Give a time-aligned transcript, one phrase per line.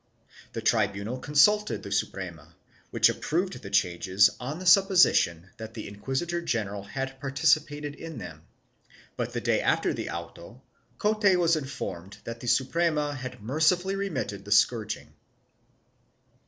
[0.53, 2.55] The tribunal consulted the Suprema,
[2.89, 8.41] which approved the changes on the supposition that the inquisitor general had participated in them,
[9.15, 10.63] but the day after the auto
[10.97, 15.13] Cote was informed that the Suprema had mercifully remitted the scourging.